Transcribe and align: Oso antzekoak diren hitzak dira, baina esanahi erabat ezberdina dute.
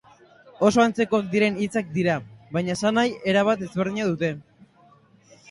Oso 0.69 0.81
antzekoak 0.85 1.27
diren 1.35 1.59
hitzak 1.65 1.91
dira, 1.99 2.15
baina 2.57 2.75
esanahi 2.79 3.13
erabat 3.35 3.63
ezberdina 3.69 4.09
dute. 4.11 4.33